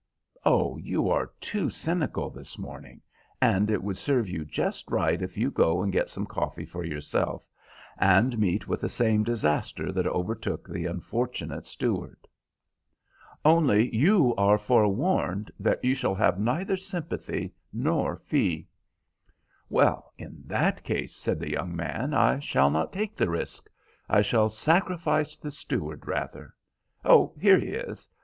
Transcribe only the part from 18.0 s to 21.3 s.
fee." "Well, in that case,"